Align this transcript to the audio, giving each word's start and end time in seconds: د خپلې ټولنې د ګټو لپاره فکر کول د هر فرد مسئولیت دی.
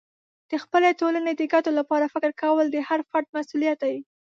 د 0.49 0.51
خپلې 0.63 0.89
ټولنې 0.99 1.31
د 1.35 1.41
ګټو 1.53 1.71
لپاره 1.79 2.11
فکر 2.13 2.31
کول 2.41 2.65
د 2.71 2.77
هر 2.87 2.99
فرد 3.09 3.27
مسئولیت 3.37 3.77
دی. 3.85 3.95